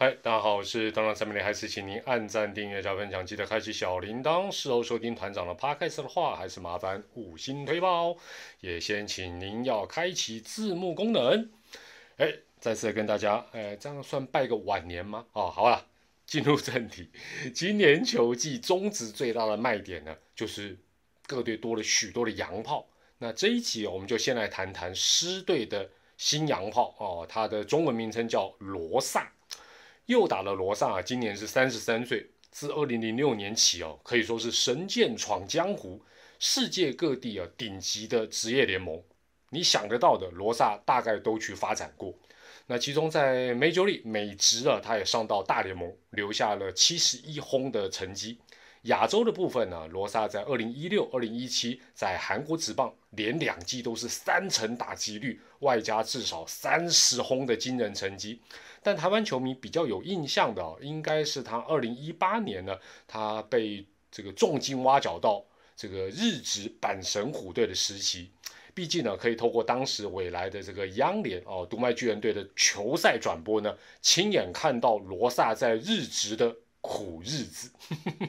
[0.00, 4.48] 嗨，大家好，我是团长三美丽，还是请您按赞、订阅、加分享，记得开启小铃铛。
[4.48, 8.16] 事后收听团长的 podcast 的话，还是麻烦五星推爆，
[8.60, 11.50] 也先请您要开启字幕功能。
[12.18, 15.26] 哎，再次跟大家，哎，这样算拜个晚年吗？
[15.32, 15.84] 哦，好了，
[16.24, 17.10] 进入正题。
[17.52, 20.78] 今年球季中职最大的卖点呢，就是
[21.26, 22.86] 各队多了许多的洋炮。
[23.18, 29.32] 那这一集我们就先来谈谈狮队的新洋炮哦，它的中文名称叫罗萨。
[30.08, 36.02] 又打了罗萨啊，今年是三十三岁，自二零零六年起哦，可以说是神剑闯江湖，
[36.38, 39.02] 世界各地啊顶级的职业联盟，
[39.50, 42.14] 你想得到的罗萨大概都去发展过。
[42.66, 48.38] 那其中在美酒里美职啊，他也上到大联盟，留下了七十一轰的成绩。
[48.88, 58.40] 亚洲的部分呢，罗萨在二零一六、二零一七在韩国职棒连两季都是三成打击率，外加至少三十轰的惊人成绩。
[58.82, 65.44] 但台湾球迷比较有印象的，应该是他二零一八年呢，他被这个重金挖角到
[65.76, 68.30] 这个日职阪神虎队的时期。
[68.74, 76.56] 毕竟呢，可以透过当时未来的这个央联哦，独卖巨人队的球赛转播呢，亲眼看到罗萨在日职的
[76.88, 77.70] 苦日子。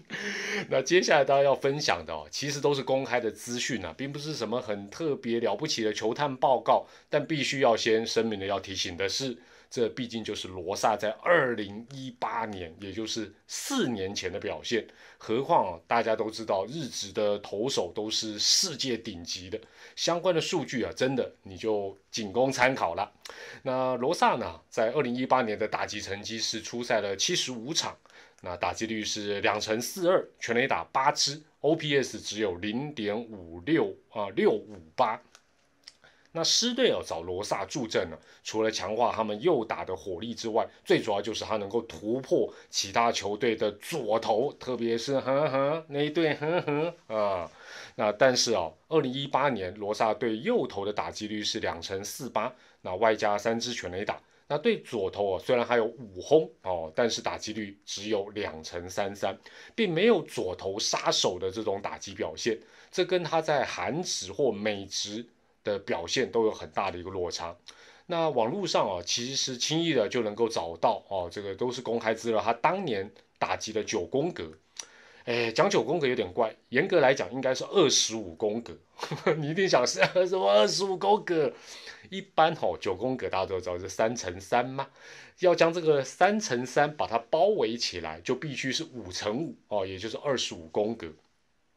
[0.70, 6.86] 那接下来大家要分享的哦，其实都是公开的资讯啊，并不是什么很特别了不起的球探报告。
[7.10, 9.36] 但必须要先声明的，要提醒的是。
[9.68, 14.86] 这毕竟就是罗萨在二零一八年，也就是四年前的表现。
[15.18, 19.60] 何况啊，大家都知道日职的投手都是世界顶级的，
[19.96, 23.12] 相关的数据啊，真的你就仅供参考了。
[23.64, 27.98] 那罗萨呢，在二零一八年的打击成绩是出赛了七十五场，
[28.42, 35.20] 那打击率是两成四二，全垒打八支，OPS 只有零点五六啊六五八。
[36.32, 47.50] 那狮队哦找罗萨助阵呢，除了强化他们右打的火力之外，最主要就是他能够突破其他球队的左投，特别是呵呵那一对呵呵啊。
[47.94, 54.20] 那但是哦，二零一八年罗萨对右投的打击率是两成四八，那外加三支全垒打。
[54.48, 59.38] 那对左投哦，虽然还有五轰哦，但是打击率只有两成三三，
[59.74, 62.58] 并没有左投杀手的这种打击表现。
[62.90, 65.26] 这跟他在韩职或美职。
[65.66, 67.52] 的表现都有很大的一个落差。
[68.06, 72.40] 那网络上啊，其实轻易的就能够找到哦，这个都是公开资料。
[72.40, 74.48] 他当年打击了九宫格，
[75.26, 78.72] 哎，讲九宫格有点怪，严格来讲应该是二十五宫格。
[79.38, 81.52] 你一定想是什么二十五宫格？
[82.10, 84.88] 一般哦，九宫格大家都知道是三乘三嘛，
[85.40, 91.08] 要将这个三乘三把它包围起来，就必须是五乘五哦，也就是二十五宫格。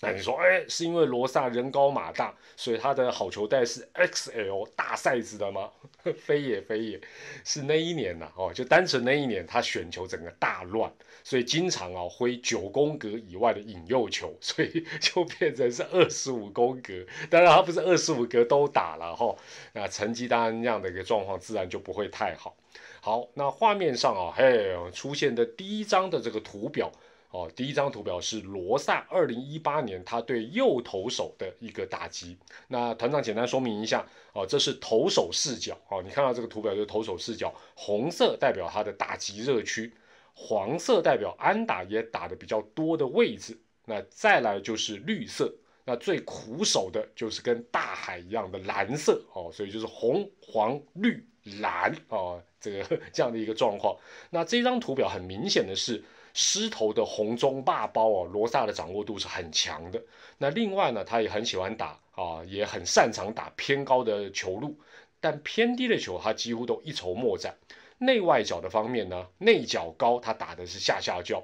[0.00, 5.70] 那你说，哎，是因为罗萨人高马大，所以他的好球带是 XL 大 size 的吗？
[6.18, 7.00] 非也非也，
[7.42, 16.92] 是那一年呐，哦，就单纯那一年他选球整个大乱，所以经常啊挥九宫格以外的引诱球， 所以就变成是二十五宫格。
[17.30, 19.34] 当然他不是二十五格都打了哈，
[19.72, 22.54] 那成绩当然那样的一个状况自然就不会太好。
[23.00, 26.90] 好，那画面上啊，嘿，出现的第一张的这个图表。
[27.34, 32.38] 哦，第一张图表是罗萨二零一八年他对右投手的一个打击。
[32.68, 35.76] 那团长简单说明一下，哦，这是投手视角。
[35.88, 39.92] 哦，你看到这个图表就是投手视角，红色代表他的打击热区，
[40.32, 43.58] 黄色代表安打也打的比较多的位置。
[43.84, 45.52] 那再来就是绿色，
[45.84, 49.20] 那最苦手的就是跟大海一样的蓝色。
[49.32, 51.26] 哦，所以就是红、黄、绿、
[51.60, 51.92] 蓝。
[52.06, 53.98] 哦，这个 这样的一个状况。
[54.30, 56.00] 那这张图表很明显的是。
[56.34, 60.02] 狮头的红中霸包哦，罗萨的掌握度是很强的。
[60.36, 64.76] 那另外呢，他也很喜欢打啊，也很擅长打偏高的球路，
[65.20, 67.56] 但偏低的球他几乎都一筹莫展。
[67.98, 71.42] 内外角的方面呢，内角高他打的是下下角，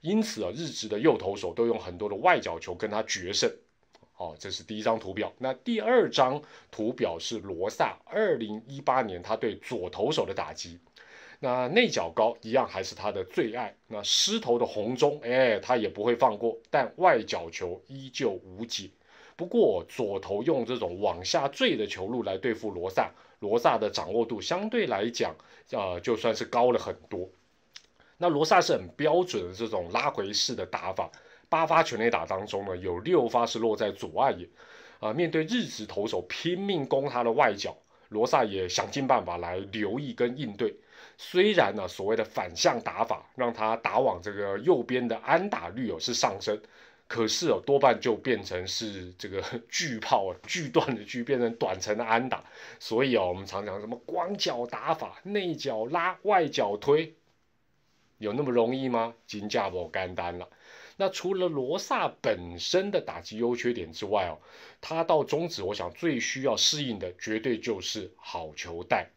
[0.00, 3.48] 因此啊，日职的右投手都用很多的外角球跟他决胜。
[4.16, 5.32] 哦，这是第一张图表。
[5.38, 10.78] 那第二张图表是罗萨二零一八年他对左投手的打击。
[11.44, 13.74] 那内角高一样还是他的最爱。
[13.88, 16.56] 那狮头的红中，哎，他也不会放过。
[16.70, 18.88] 但外角球依旧无解。
[19.34, 23.10] 不过左头用这种往下坠的球路来对付罗萨，
[23.40, 25.34] 罗萨的掌握度相对来讲，
[25.72, 27.28] 呃，就算是高了很多。
[28.18, 31.10] 那罗萨是很标准的这种拉回式的打法，
[31.48, 34.48] 八发全垒打当中呢，有六发是落在左外野。
[35.00, 37.76] 啊，面对日职投手拼命攻他的外角，
[38.10, 40.72] 罗萨也想尽办法来留意跟应对。
[41.24, 46.60] 虽然呢，所谓的反向打法让他打往这个右边的安打率哦是上升，
[47.06, 52.44] 可是哦多半就变成是这个巨炮啊巨段的巨变成短程的安打，
[52.80, 57.14] 所以哦我们常讲什么光脚打法，内角拉外角推，
[58.18, 59.14] 有那么容易吗？
[59.26, 60.48] 金价不干单了。
[60.96, 64.36] 那除了罗萨本身的打击优缺点之外哦，
[64.80, 69.08] 他到中指，我想最需要适应的绝对就是好球带。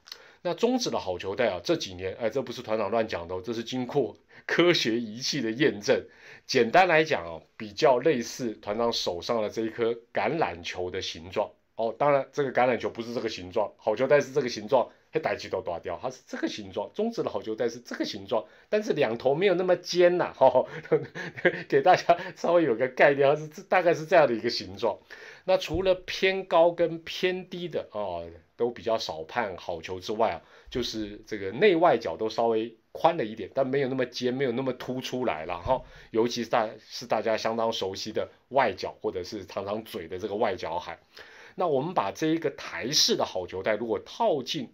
[0.45, 4.15] 那中指的好球带啊，这几年哎，这不是团长乱讲的，哦这是经过
[4.45, 6.05] 科学仪器的验证。
[6.45, 11.95] 简单来讲啊，比较类似团长手上的这一颗橄榄球的形状哦。
[11.97, 14.87] 当然，这个橄榄球不是这个形状，好球带是这个形状。
[15.23, 20.65] 带起都打掉，它是这个形状，中指的好球带是这个形状，但是两头没有那么尖呐，哈，
[21.69, 24.99] 给大家 稍微有个概念，它是大概是这样的一个形状。
[25.45, 35.81] 那除了偏高跟偏低的啊，都比较少判好球之外啊，就是这个内外角都稍微宽了一点，但没有那么尖，没有那么突出来了哈。
[36.11, 40.99] 尤其是大是大家相当熟悉的外角，或者是常常嘴的这个外角海。
[41.55, 44.69] 那我们把这一个台式的好球带如果套进。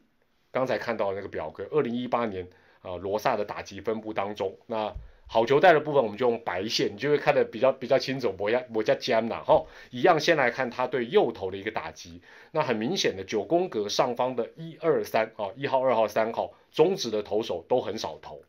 [0.54, 2.46] 刚才看到那个表格，二零一八年
[2.82, 4.94] 啊罗萨的打击分布当中，那
[5.34, 8.36] 好球带的部分我们就用白线，你就会看得比较比较清楚。
[8.38, 18.42] 我家我家江呐哈，一样先来看他对右投的一个打击，那很明显的九宫格上方的一二三啊一号二号三号中指的投手都很少投，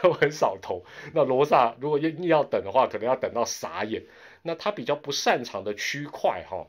[0.00, 0.84] 都 很少投。
[1.12, 4.04] 那罗萨如果硬要等的话，可能要等到傻眼。
[4.42, 6.68] 那他比较不擅长的区块哈，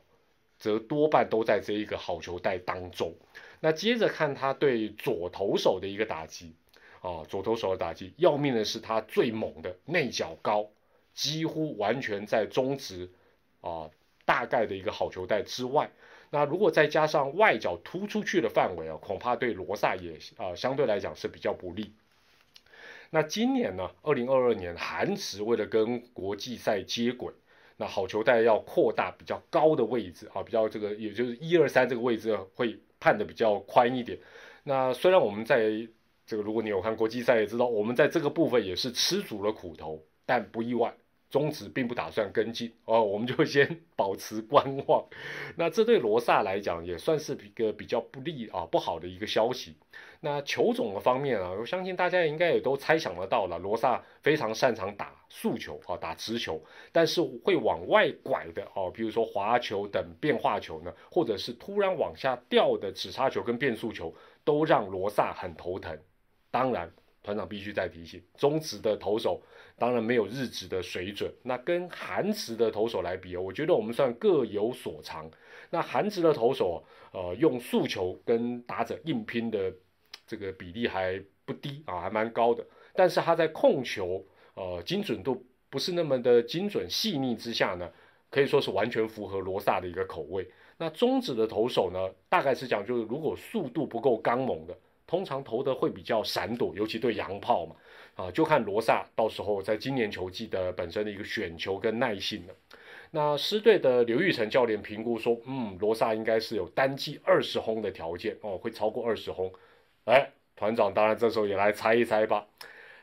[0.57, 3.13] 则多半都在这一个好球带当中。
[3.59, 6.55] 那接着看他对左投手的一个打击，
[7.07, 10.67] 啊，左投手的打击，要命的是他最猛的内角高，
[11.13, 13.09] 几乎完全在中值，
[13.61, 13.89] 啊，
[14.25, 15.89] 大概的一个好球带之外。
[16.29, 21.93] 那如果再加上外角突出去的范围啊，恐怕对罗萨也啊相对来讲是比较不利。
[23.09, 27.33] 那今年呢，二零二二年韩职为了跟国际赛接轨，
[27.77, 32.77] 那好球带要扩大比较高的位置啊，比较这个也就是一二三这个位置会。
[32.99, 34.17] 判的比较宽一点，
[34.63, 35.87] 那虽然我们在
[36.27, 40.93] 这个，如果你有看国际赛，也知道我们在这个部分也是吃足了苦头，但不意外。
[41.29, 45.05] 中止并不打算跟进哦，我们就先 保持观望。
[45.57, 49.75] 那这对罗萨来讲也算是一个比较不利啊不好的一个消息。
[50.21, 56.63] 那球种的方面啊，我相信大家应该也都猜想得到了，罗萨非常擅长打速球啊，打直球，
[56.93, 64.15] 但是会往外拐的哦，比如说滑球等变化球呢，或者是突然往下掉的直插球跟变速球，
[64.45, 65.99] 都让罗萨很头疼。
[66.51, 66.91] 当然。
[67.23, 69.41] 团长必须再提醒，中职的投手
[69.77, 71.29] 当然没有日职的水准。
[71.43, 75.29] 那跟韩职的投手来比我觉得我们算各有所长。
[75.69, 79.73] 那韩职的投手，呃，用速球跟打者硬拼的
[80.25, 82.65] 这个比例还不低啊，还蛮高的。
[82.95, 87.91] 但是他在控球，呃，精准度不是那么的精准细腻之下呢，
[88.31, 90.49] 可以说是完全符合罗萨的一个口味。
[90.77, 94.73] 那中职的投手呢，大概是讲就是如果速度不够刚猛的。
[95.07, 97.75] 通常投的会比较闪躲，尤其对洋炮嘛，
[98.15, 102.53] 啊，就看罗萨到时候在今年球季的本身的一个选球跟耐性了。
[103.11, 109.49] 那狮队的刘玉成教练评估说，嗯，罗萨应该是有单季二十轰的条件哦，会超过二十轰。
[110.03, 112.45] 哎，团长当然这时候也来猜一猜吧。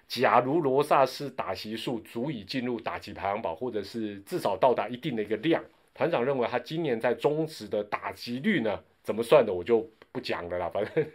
[0.07, 5.65] 假如罗萨是打席数足以进入打击排行榜，或者是至少到达一定的一个量，
[5.95, 11.07] 团长认为他今年在中职的打击率呢，怎么算的我就不讲了啦， 反正。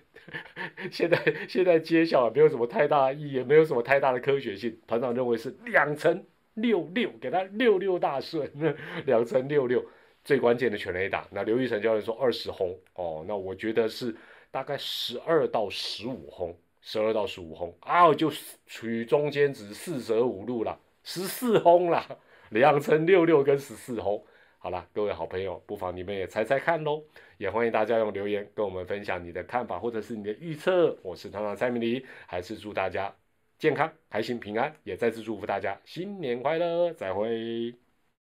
[0.92, 1.18] 现在
[1.48, 4.78] 现在揭晓没有什么太大意义，也没有什么太大的科学性。
[4.86, 6.24] 团长认为是两成
[6.56, 8.48] 六六，给他六六大顺，
[9.08, 9.84] 两成六六
[10.24, 11.26] 最关键的全垒打。
[11.32, 14.16] 那刘玉成教练说二十轰哦，那我觉得是
[14.52, 18.30] 大概十二到十五轰，十二到十五轰啊，就
[18.68, 24.24] 处于中间值四舍五入了，十四轰了，两成六六跟十四轰。
[24.62, 27.02] 好了，各位好朋友，不妨你们也猜猜看喽。
[27.38, 30.98] 也欢迎大家用留言跟我们分享你的看法或者是你的预测。
[31.02, 33.16] 我是团长蔡明黎，还是祝大家
[33.58, 37.74] 健康、开心、平安，也再次祝福大家新年快乐，再会。